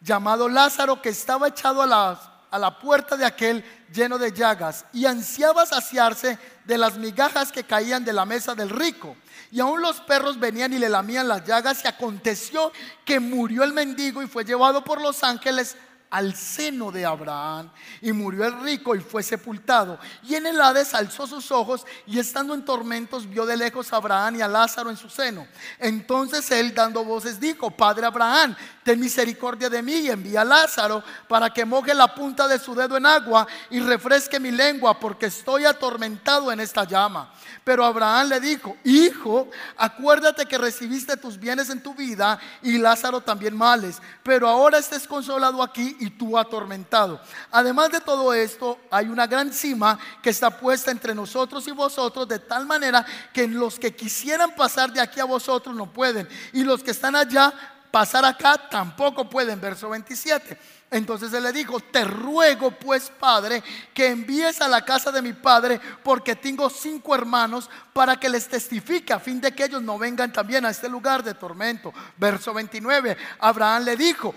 [0.00, 4.84] llamado Lázaro que estaba echado a la, a la puerta de aquel lleno de llagas
[4.92, 9.16] y ansiaba saciarse de las migajas que caían de la mesa del rico.
[9.52, 12.72] Y aún los perros venían y le lamían las llagas y aconteció
[13.04, 15.76] que murió el mendigo y fue llevado por los ángeles
[16.12, 17.70] al seno de Abraham.
[18.00, 19.98] Y murió el rico y fue sepultado.
[20.22, 23.96] Y en el Hades alzó sus ojos y estando en tormentos vio de lejos a
[23.96, 25.46] Abraham y a Lázaro en su seno.
[25.78, 31.02] Entonces él dando voces dijo, Padre Abraham, ten misericordia de mí y envía a Lázaro
[31.28, 35.26] para que moje la punta de su dedo en agua y refresque mi lengua porque
[35.26, 37.32] estoy atormentado en esta llama.
[37.64, 39.48] Pero Abraham le dijo, hijo,
[39.78, 45.06] acuérdate que recibiste tus bienes en tu vida y Lázaro también males, pero ahora estés
[45.06, 47.20] consolado aquí y tú atormentado.
[47.52, 52.26] Además de todo esto, hay una gran cima que está puesta entre nosotros y vosotros,
[52.26, 56.64] de tal manera que los que quisieran pasar de aquí a vosotros no pueden, y
[56.64, 57.54] los que están allá
[57.92, 59.60] pasar acá tampoco pueden.
[59.60, 60.58] Verso 27.
[60.92, 63.62] Entonces él le dijo, te ruego pues, Padre,
[63.94, 68.46] que envíes a la casa de mi Padre, porque tengo cinco hermanos, para que les
[68.46, 71.94] testifique, a fin de que ellos no vengan también a este lugar de tormento.
[72.18, 74.34] Verso 29, Abraham le dijo,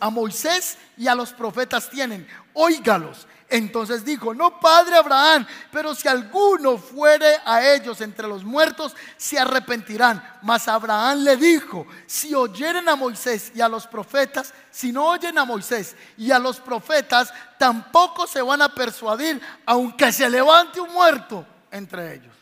[0.00, 3.26] a Moisés y a los profetas tienen, óigalos.
[3.50, 9.38] Entonces dijo, no padre Abraham, pero si alguno fuere a ellos entre los muertos, se
[9.38, 10.22] arrepentirán.
[10.42, 15.38] Mas Abraham le dijo, si oyeren a Moisés y a los profetas, si no oyen
[15.38, 20.92] a Moisés y a los profetas, tampoco se van a persuadir, aunque se levante un
[20.92, 22.37] muerto entre ellos.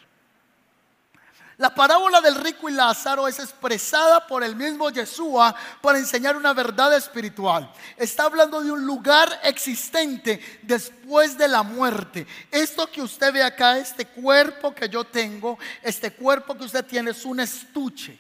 [1.59, 6.53] La parábola del rico y Lázaro es expresada por el mismo Yeshua para enseñar una
[6.53, 7.73] verdad espiritual.
[7.97, 12.27] Está hablando de un lugar existente después de la muerte.
[12.51, 17.13] Esto que usted ve acá, este cuerpo que yo tengo, este cuerpo que usted tiene
[17.13, 18.19] es un estuche.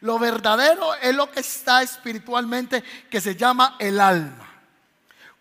[0.00, 4.48] Lo verdadero es lo que está espiritualmente que se llama el alma.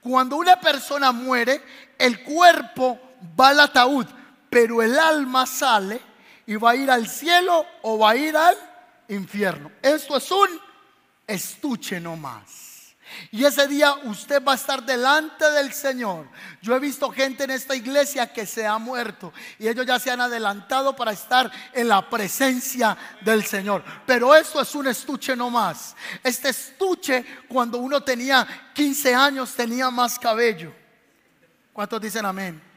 [0.02, 1.64] Cuando una persona muere,
[1.98, 3.00] el cuerpo
[3.40, 4.08] va al ataúd,
[4.50, 6.13] pero el alma sale
[6.46, 8.58] y va a ir al cielo o va a ir al
[9.08, 9.72] infierno.
[9.82, 10.50] Esto es un
[11.28, 12.74] estuche nomás.
[13.32, 16.28] Y ese día usted va a estar delante del Señor.
[16.62, 20.10] Yo he visto gente en esta iglesia que se ha muerto y ellos ya se
[20.10, 23.84] han adelantado para estar en la presencia del Señor.
[24.06, 25.96] Pero esto es un estuche nomás.
[26.24, 30.74] Este estuche cuando uno tenía 15 años tenía más cabello.
[31.72, 32.73] ¿Cuántos dicen amén?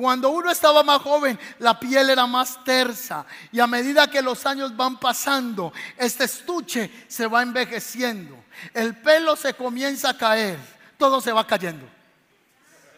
[0.00, 3.26] Cuando uno estaba más joven, la piel era más tersa.
[3.52, 8.42] Y a medida que los años van pasando, este estuche se va envejeciendo.
[8.72, 10.58] El pelo se comienza a caer.
[10.96, 11.86] Todo se va cayendo.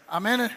[0.06, 0.48] Amén.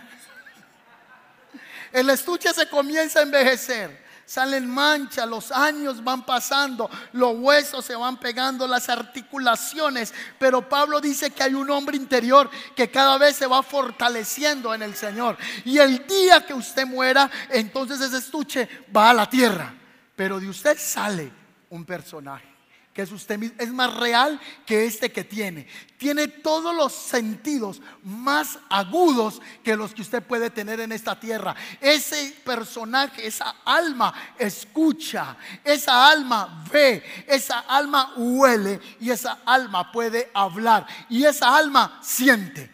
[1.91, 7.95] El estuche se comienza a envejecer salen manchas, los años van pasando, los huesos se
[7.95, 10.13] van pegando, las articulaciones.
[10.39, 14.81] Pero Pablo dice que hay un hombre interior que cada vez se va fortaleciendo en
[14.81, 15.37] el Señor.
[15.63, 19.73] Y el día que usted muera, entonces ese estuche va a la tierra.
[20.15, 21.31] Pero de usted sale
[21.69, 22.54] un personaje
[22.95, 25.67] que es usted mismo, es más real que este que tiene.
[25.97, 31.53] Tiene todos los sentidos más agudos que los que usted puede tener en esta tierra.
[31.81, 40.31] Ese personaje, esa alma escucha, esa alma ve, esa alma huele y esa alma puede
[40.33, 42.71] hablar y esa alma siente.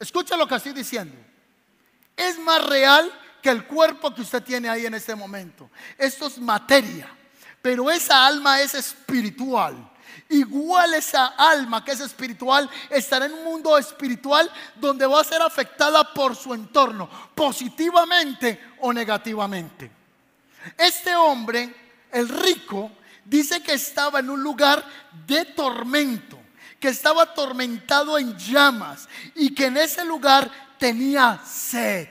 [0.00, 1.14] Escucha lo que estoy diciendo.
[2.16, 5.70] Es más real que el cuerpo que usted tiene ahí en este momento.
[5.96, 7.16] Esto es materia.
[7.64, 9.74] Pero esa alma es espiritual.
[10.28, 15.40] Igual esa alma que es espiritual estará en un mundo espiritual donde va a ser
[15.40, 19.90] afectada por su entorno, positivamente o negativamente.
[20.76, 21.74] Este hombre,
[22.12, 22.90] el rico,
[23.24, 24.84] dice que estaba en un lugar
[25.26, 26.38] de tormento,
[26.78, 32.08] que estaba atormentado en llamas y que en ese lugar tenía sed.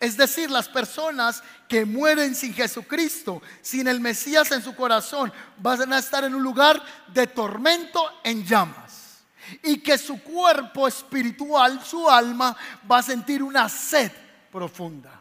[0.00, 5.92] Es decir, las personas que mueren sin Jesucristo, sin el Mesías en su corazón, van
[5.92, 9.22] a estar en un lugar de tormento en llamas.
[9.62, 12.56] Y que su cuerpo espiritual, su alma,
[12.90, 14.10] va a sentir una sed
[14.50, 15.20] profunda.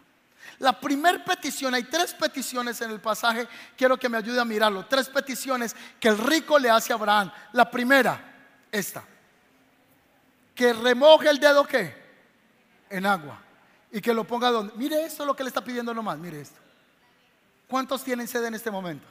[0.59, 4.85] La primera petición, hay tres peticiones en el pasaje, quiero que me ayude a mirarlo.
[4.85, 7.31] Tres peticiones que el rico le hace a Abraham.
[7.51, 8.21] La primera,
[8.71, 9.03] esta.
[10.55, 12.01] Que remoje el dedo qué?
[12.89, 13.42] En agua
[13.93, 14.73] y que lo ponga donde.
[14.75, 16.59] Mire esto lo que le está pidiendo nomás, mire esto.
[17.67, 19.07] ¿Cuántos tienen sed en este momento?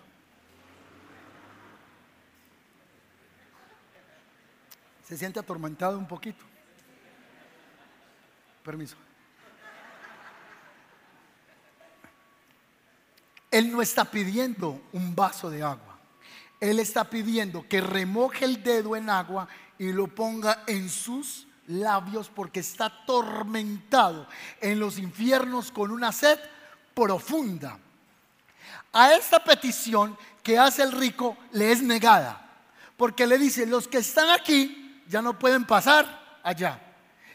[5.06, 6.44] Se siente atormentado un poquito.
[8.64, 8.96] Permiso.
[13.52, 15.98] Él no está pidiendo un vaso de agua.
[16.58, 19.46] Él está pidiendo que remoje el dedo en agua
[19.78, 24.26] y lo ponga en sus labios porque está atormentado
[24.60, 26.38] en los infiernos con una sed
[26.94, 27.78] profunda.
[28.92, 32.44] A esta petición que hace el rico le es negada,
[32.96, 36.80] porque le dice, los que están aquí ya no pueden pasar allá,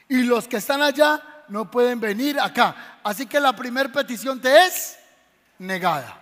[0.09, 2.99] y los que están allá no pueden venir acá.
[3.03, 4.97] Así que la primera petición te es
[5.57, 6.21] negada.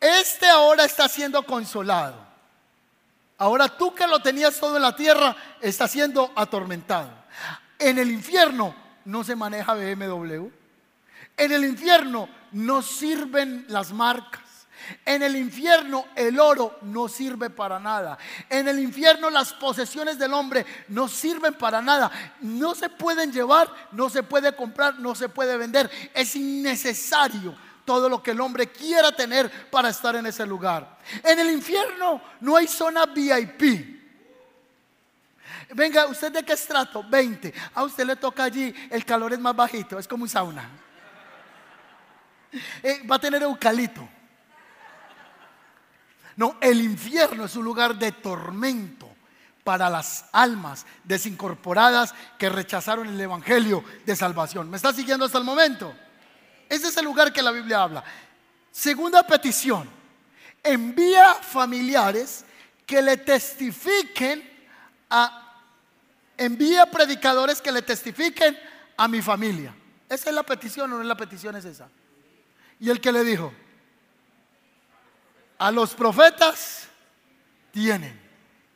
[0.00, 2.27] Este ahora está siendo consolado.
[3.38, 7.10] Ahora tú que lo tenías todo en la tierra, está siendo atormentado.
[7.78, 8.74] En el infierno
[9.04, 10.48] no se maneja BMW.
[11.36, 14.42] En el infierno no sirven las marcas.
[15.04, 18.18] En el infierno el oro no sirve para nada.
[18.48, 22.10] En el infierno las posesiones del hombre no sirven para nada.
[22.40, 25.88] No se pueden llevar, no se puede comprar, no se puede vender.
[26.12, 27.54] Es innecesario
[27.88, 30.98] todo lo que el hombre quiera tener para estar en ese lugar.
[31.24, 33.62] En el infierno no hay zona VIP.
[35.70, 37.02] Venga, ¿usted de qué estrato?
[37.08, 37.54] 20.
[37.72, 40.68] A usted le toca allí, el calor es más bajito, es como un sauna.
[42.82, 44.06] Eh, va a tener eucalipto.
[46.36, 49.08] No, el infierno es un lugar de tormento
[49.64, 54.68] para las almas desincorporadas que rechazaron el Evangelio de salvación.
[54.68, 55.94] ¿Me está siguiendo hasta el momento?
[56.68, 58.04] Ese es el lugar que la Biblia habla.
[58.70, 59.88] Segunda petición,
[60.62, 62.44] envía familiares
[62.86, 64.48] que le testifiquen
[65.10, 65.44] a...
[66.36, 68.56] Envía predicadores que le testifiquen
[68.96, 69.74] a mi familia.
[70.08, 71.56] ¿Esa es la petición o no es la petición?
[71.56, 71.88] Es esa.
[72.78, 73.52] Y el que le dijo,
[75.58, 76.86] a los profetas
[77.72, 78.18] tienen,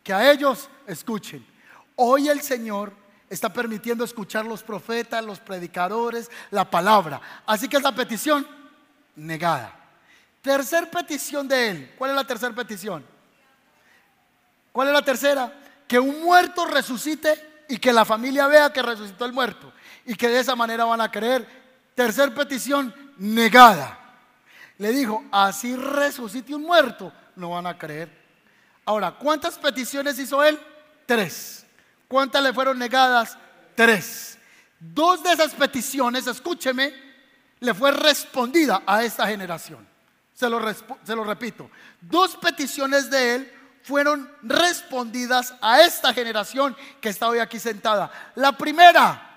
[0.03, 1.47] que a ellos escuchen.
[1.95, 2.93] Hoy el Señor
[3.33, 7.20] está permitiendo escuchar los profetas, los predicadores, la palabra.
[7.47, 8.47] Así que esa petición
[9.16, 9.74] negada.
[10.43, 11.95] Tercer petición de él.
[11.97, 13.05] ¿Cuál es la tercera petición?
[14.70, 15.53] ¿Cuál es la tercera?
[15.89, 19.72] Que un muerto resucite y que la familia vea que resucitó el muerto
[20.05, 21.47] y que de esa manera van a creer.
[21.95, 23.99] Tercer petición, negada.
[24.76, 28.11] Le dijo, así resucite un muerto, no van a creer.
[28.85, 30.59] Ahora, ¿cuántas peticiones hizo él?
[31.07, 31.64] Tres.
[32.13, 33.39] ¿Cuántas le fueron negadas?
[33.75, 34.37] Tres.
[34.79, 36.93] Dos de esas peticiones, escúcheme,
[37.61, 39.89] le fue respondida a esta generación.
[40.35, 41.71] Se lo, se lo repito.
[42.03, 43.53] Dos peticiones de él
[43.83, 48.13] fueron respondidas a esta generación que está hoy aquí sentada.
[48.35, 49.32] La primera,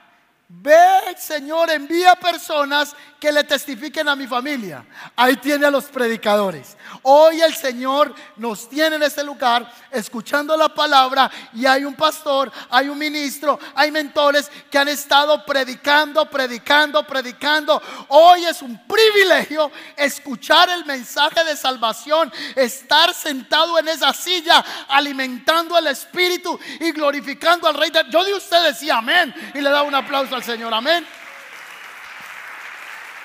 [0.48, 4.86] Ve, Señor, envía personas que le testifiquen a mi familia.
[5.16, 6.78] Ahí tiene a los predicadores.
[7.02, 12.52] Hoy el Señor nos tiene en este lugar escuchando la palabra y hay un pastor,
[12.70, 17.82] hay un ministro, hay mentores que han estado predicando, predicando, predicando.
[18.10, 25.76] Hoy es un privilegio escuchar el mensaje de salvación, estar sentado en esa silla alimentando
[25.76, 27.90] el Espíritu y glorificando al Rey.
[27.90, 28.04] De...
[28.12, 30.74] Yo de usted decía amén y le da un aplauso al Señor.
[30.74, 31.06] Amén.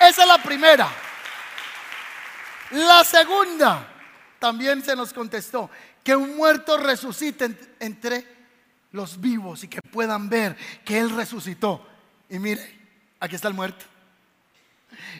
[0.01, 0.89] Esa es la primera.
[2.71, 3.87] La segunda,
[4.39, 5.69] también se nos contestó,
[6.03, 8.25] que un muerto resucite entre
[8.93, 11.87] los vivos y que puedan ver que Él resucitó.
[12.29, 12.79] Y mire,
[13.19, 13.85] aquí está el muerto.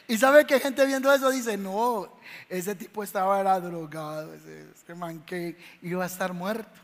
[0.09, 2.17] Y sabe que gente viendo eso dice, no,
[2.49, 6.80] ese tipo estaba era drogado, ese, ese man que iba a estar muerto.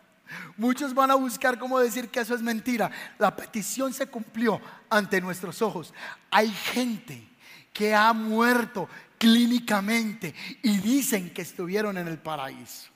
[0.57, 2.91] Muchos van a buscar cómo decir que eso es mentira.
[3.19, 4.61] La petición se cumplió
[4.91, 5.93] ante nuestros ojos.
[6.31, 7.29] Hay gente
[7.73, 12.91] que ha muerto clínicamente y dicen que estuvieron en el paraíso.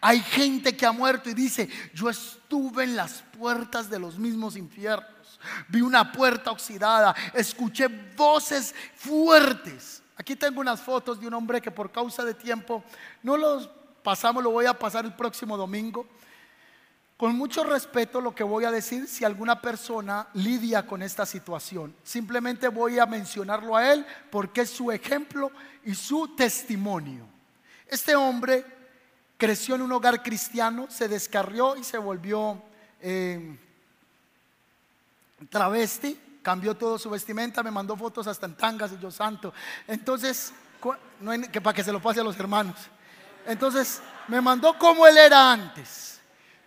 [0.00, 4.56] Hay gente que ha muerto y dice, yo estuve en las puertas de los mismos
[4.56, 5.40] infiernos.
[5.68, 10.02] Vi una puerta oxidada, escuché voces fuertes.
[10.16, 12.84] Aquí tengo unas fotos de un hombre que por causa de tiempo
[13.22, 13.70] no los
[14.02, 16.06] pasamos, lo voy a pasar el próximo domingo.
[17.20, 21.94] Con mucho respeto lo que voy a decir si alguna persona lidia con esta situación.
[22.02, 25.52] Simplemente voy a mencionarlo a él porque es su ejemplo
[25.84, 27.26] y su testimonio.
[27.86, 28.64] Este hombre
[29.36, 32.62] creció en un hogar cristiano, se descarrió y se volvió
[33.02, 33.54] eh,
[35.50, 39.52] travesti, cambió todo su vestimenta, me mandó fotos hasta en tangas y yo santo.
[39.86, 40.54] Entonces,
[41.52, 42.76] que para que se lo pase a los hermanos.
[43.44, 46.19] Entonces, me mandó como él era antes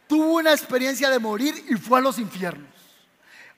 [0.08, 2.74] tuvo una experiencia de morir y fue a los infiernos.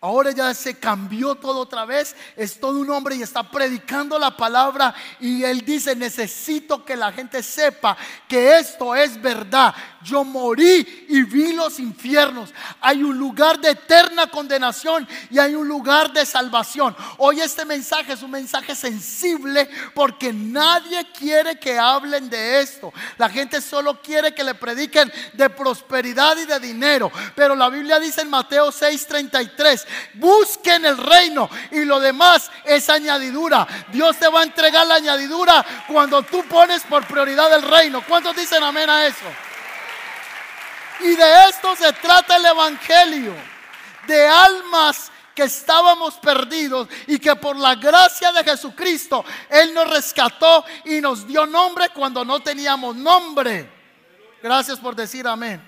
[0.05, 2.15] Ahora ya se cambió todo otra vez.
[2.35, 4.93] Es todo un hombre y está predicando la palabra.
[5.19, 9.73] Y él dice, necesito que la gente sepa que esto es verdad.
[10.05, 12.53] Yo morí y vi los infiernos.
[12.79, 16.95] Hay un lugar de eterna condenación y hay un lugar de salvación.
[17.17, 22.93] Hoy este mensaje es un mensaje sensible porque nadie quiere que hablen de esto.
[23.17, 27.11] La gente solo quiere que le prediquen de prosperidad y de dinero.
[27.35, 33.67] Pero la Biblia dice en Mateo 6:33 Busquen el reino y lo demás es añadidura.
[33.91, 38.03] Dios te va a entregar la añadidura cuando tú pones por prioridad el reino.
[38.07, 39.25] ¿Cuántos dicen amén a eso?
[41.01, 43.33] Y de esto se trata el Evangelio.
[44.07, 50.63] De almas que estábamos perdidos y que por la gracia de Jesucristo Él nos rescató
[50.85, 53.69] y nos dio nombre cuando no teníamos nombre.
[54.41, 55.61] Gracias por decir amén.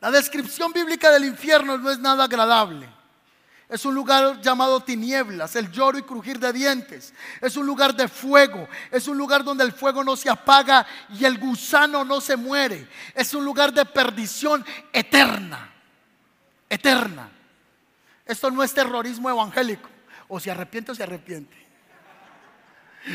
[0.00, 2.95] La descripción bíblica del infierno no es nada agradable.
[3.68, 7.12] Es un lugar llamado tinieblas, el lloro y crujir de dientes.
[7.40, 8.68] Es un lugar de fuego.
[8.92, 12.88] Es un lugar donde el fuego no se apaga y el gusano no se muere.
[13.12, 15.72] Es un lugar de perdición eterna.
[16.68, 17.28] Eterna.
[18.24, 19.88] Esto no es terrorismo evangélico.
[20.28, 21.65] O se arrepiente o se arrepiente.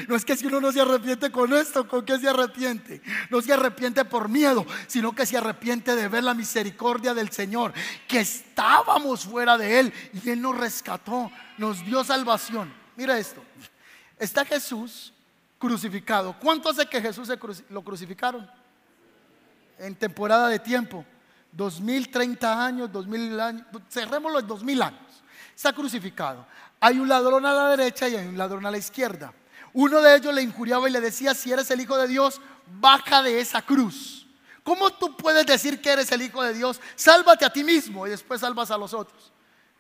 [0.08, 3.02] No es que si uno no se arrepiente con esto, ¿con qué se arrepiente?
[3.30, 7.74] No se arrepiente por miedo, sino que se arrepiente de ver la misericordia del Señor,
[8.08, 12.74] que estábamos fuera de Él y Él nos rescató, nos dio salvación.
[12.96, 13.44] Mira esto,
[14.18, 15.14] está Jesús
[15.60, 16.38] crucificado.
[16.40, 17.30] ¿Cuánto hace que Jesús
[17.70, 18.50] lo crucificaron?
[19.78, 21.06] En temporada de tiempo,
[21.52, 25.02] dos mil, treinta años, dos mil años, cerrémoslo en dos mil años.
[25.56, 26.46] Está crucificado.
[26.80, 29.34] Hay un ladrón a la derecha y hay un ladrón a la izquierda.
[29.74, 32.42] Uno de ellos le injuriaba y le decía, si eres el Hijo de Dios,
[32.80, 34.28] baja de esa cruz.
[34.64, 36.80] ¿Cómo tú puedes decir que eres el Hijo de Dios?
[36.96, 39.32] Sálvate a ti mismo y después salvas a los otros.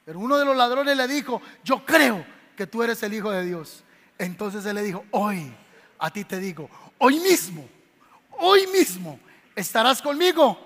[0.05, 2.25] Pero uno de los ladrones le dijo, yo creo
[2.55, 3.83] que tú eres el Hijo de Dios.
[4.17, 5.53] Entonces él le dijo, hoy
[5.99, 7.67] a ti te digo, hoy mismo,
[8.39, 9.19] hoy mismo
[9.55, 10.57] estarás conmigo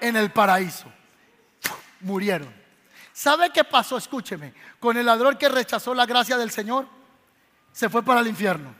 [0.00, 0.86] en el paraíso.
[2.00, 2.52] Murieron.
[3.12, 3.96] ¿Sabe qué pasó?
[3.96, 6.86] Escúcheme, con el ladrón que rechazó la gracia del Señor
[7.72, 8.74] se fue para el infierno.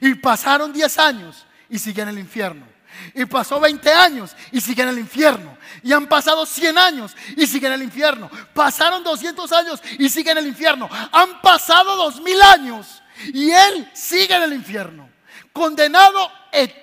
[0.00, 2.66] Y pasaron 10 años y sigue en el infierno.
[3.14, 5.56] Y pasó 20 años y sigue en el infierno.
[5.82, 8.30] Y han pasado 100 años y sigue en el infierno.
[8.54, 10.88] Pasaron 200 años y sigue en el infierno.
[11.10, 13.02] Han pasado 2000 años
[13.32, 15.08] y él sigue en el infierno.
[15.52, 16.81] Condenado eternamente,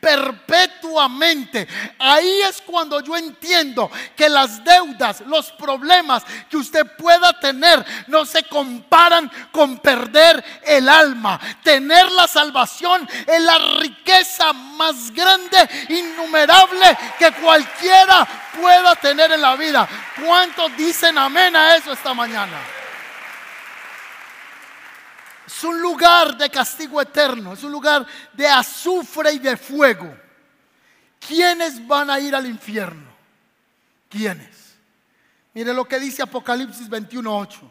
[0.00, 1.66] perpetuamente.
[1.98, 8.24] Ahí es cuando yo entiendo que las deudas, los problemas que usted pueda tener no
[8.24, 11.40] se comparan con perder el alma.
[11.62, 15.58] Tener la salvación es la riqueza más grande,
[15.88, 18.26] innumerable que cualquiera
[18.60, 19.88] pueda tener en la vida.
[20.24, 22.58] ¿Cuántos dicen amén a eso esta mañana?
[25.48, 30.14] Es un lugar de castigo eterno, es un lugar de azufre y de fuego.
[31.26, 33.08] ¿Quiénes van a ir al infierno?
[34.10, 34.76] ¿Quiénes?
[35.54, 37.62] Mire lo que dice Apocalipsis 21:8.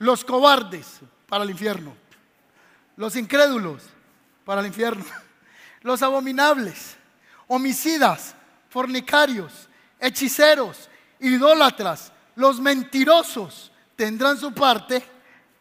[0.00, 1.94] Los cobardes para el infierno.
[2.96, 3.84] Los incrédulos
[4.44, 5.04] para el infierno.
[5.82, 6.96] Los abominables,
[7.46, 8.34] homicidas,
[8.68, 9.68] fornicarios,
[10.00, 15.04] hechiceros, idólatras, los mentirosos tendrán su parte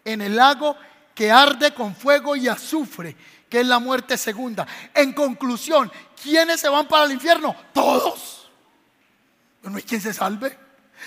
[0.04, 0.76] en el lago
[1.20, 3.14] que arde con fuego y azufre,
[3.50, 4.66] que es la muerte segunda.
[4.94, 5.92] En conclusión,
[6.24, 7.54] ¿quiénes se van para el infierno?
[7.74, 8.50] Todos.
[9.64, 10.58] No hay quien se salve.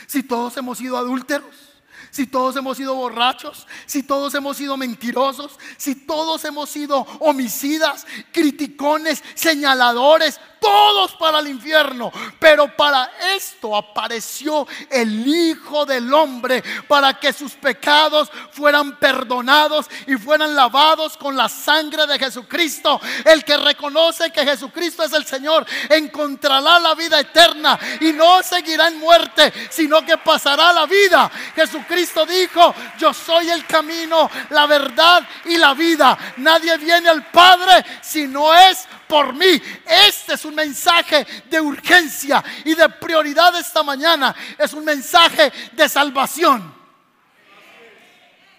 [0.06, 1.72] Si todos hemos sido adúlteros
[2.10, 8.06] si todos hemos sido borrachos, si todos hemos sido mentirosos, si todos hemos sido homicidas,
[8.32, 12.10] criticones, señaladores, todos para el infierno.
[12.38, 20.14] Pero para esto apareció el Hijo del Hombre, para que sus pecados fueran perdonados y
[20.14, 23.00] fueran lavados con la sangre de Jesucristo.
[23.24, 28.88] El que reconoce que Jesucristo es el Señor encontrará la vida eterna y no seguirá
[28.88, 31.30] en muerte, sino que pasará la vida.
[31.54, 36.16] Jesucristo dijo, yo soy el camino, la verdad y la vida.
[36.36, 39.60] Nadie viene al Padre si no es por mí.
[39.84, 44.34] Este es un mensaje de urgencia y de prioridad esta mañana.
[44.56, 46.74] Es un mensaje de salvación.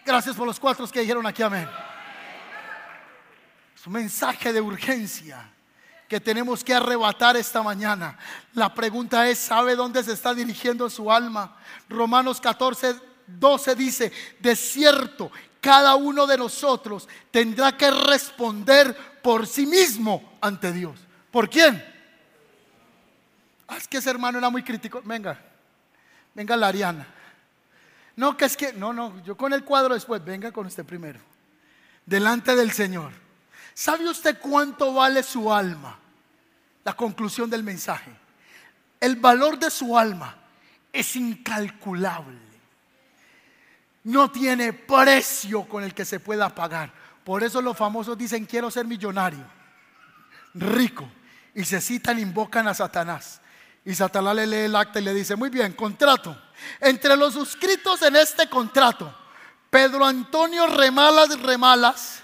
[0.05, 1.67] Gracias por los cuatro que dijeron aquí amén.
[3.75, 5.49] Es un mensaje de urgencia
[6.07, 8.15] que tenemos que arrebatar esta mañana.
[8.53, 11.57] La pregunta es, ¿sabe dónde se está dirigiendo su alma?
[11.89, 12.95] Romanos 14,
[13.25, 20.71] 12 dice, de cierto, cada uno de nosotros tendrá que responder por sí mismo ante
[20.71, 20.99] Dios.
[21.31, 21.83] ¿Por quién?
[23.67, 25.01] Ah, es que ese hermano era muy crítico.
[25.03, 25.39] Venga,
[26.35, 27.07] venga la Ariana.
[28.15, 31.19] No, que es que, no, no, yo con el cuadro después, venga con usted primero.
[32.05, 33.11] Delante del Señor.
[33.73, 35.97] ¿Sabe usted cuánto vale su alma?
[36.83, 38.11] La conclusión del mensaje.
[38.99, 40.35] El valor de su alma
[40.91, 42.37] es incalculable.
[44.03, 46.91] No tiene precio con el que se pueda pagar.
[47.23, 49.45] Por eso los famosos dicen, quiero ser millonario,
[50.53, 51.09] rico.
[51.55, 53.39] Y se citan, invocan a Satanás.
[53.85, 56.39] Y Satanás le lee el acta y le dice, muy bien, contrato.
[56.79, 59.13] Entre los suscritos en este contrato,
[59.69, 62.23] Pedro Antonio Remalas Remalas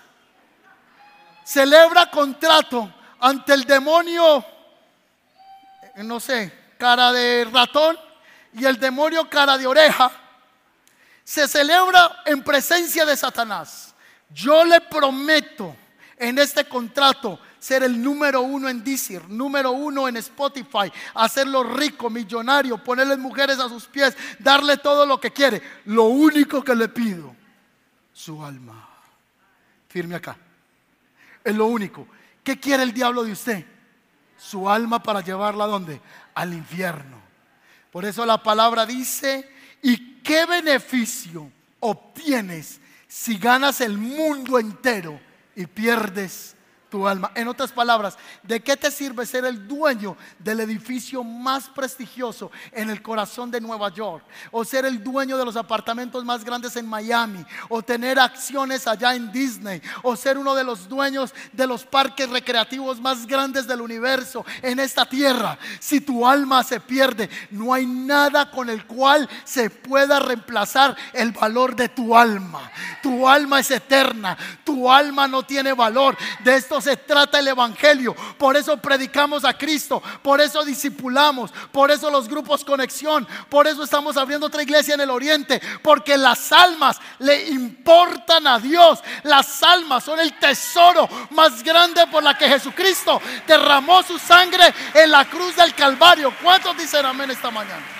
[1.44, 4.46] celebra contrato ante el demonio,
[5.96, 7.98] eh, no sé, cara de ratón
[8.54, 10.12] y el demonio cara de oreja.
[11.24, 13.89] Se celebra en presencia de Satanás.
[14.30, 15.76] Yo le prometo
[16.18, 22.10] en este contrato ser el número uno en Deezer, número uno en Spotify, hacerlo rico,
[22.10, 25.62] millonario, ponerle mujeres a sus pies, darle todo lo que quiere.
[25.86, 27.36] Lo único que le pido,
[28.14, 28.88] su alma.
[29.88, 30.38] Firme acá.
[31.44, 32.08] Es lo único.
[32.44, 33.66] ¿Qué quiere el diablo de usted?
[34.38, 36.02] Su alma para llevarla a dónde?
[36.36, 37.20] Al infierno.
[37.92, 39.50] Por eso la palabra dice,
[39.82, 42.80] ¿y qué beneficio obtienes
[43.10, 45.20] si ganas el mundo entero
[45.56, 46.56] y pierdes
[46.90, 47.32] tu alma.
[47.36, 52.90] En otras palabras, ¿de qué te sirve ser el dueño del edificio más prestigioso en
[52.90, 54.24] el corazón de Nueva York?
[54.52, 57.46] O ser el dueño de los apartamentos más grandes en Miami?
[57.70, 59.82] O tener acciones allá en Disney?
[60.04, 64.80] O ser uno de los dueños de los parques recreativos más grandes del universo en
[64.80, 65.58] esta tierra?
[65.80, 71.32] Si tu alma se pierde, no hay nada con el cual se pueda reemplazar el
[71.32, 72.72] valor de tu alma.
[73.02, 74.38] Tu alma es eterna.
[74.64, 76.18] Tu alma no tiene valor.
[76.44, 78.16] De se trata el Evangelio.
[78.38, 80.02] Por eso predicamos a Cristo.
[80.22, 81.52] Por eso discipulamos.
[81.72, 83.28] Por eso los grupos conexión.
[83.50, 85.62] Por eso estamos abriendo otra iglesia en el oriente.
[85.82, 89.00] Porque las almas le importan a Dios.
[89.24, 95.12] Las almas son el tesoro más grande por la que Jesucristo derramó su sangre en
[95.12, 96.34] la cruz del Calvario.
[96.42, 97.99] ¿Cuántos dicen amén esta mañana?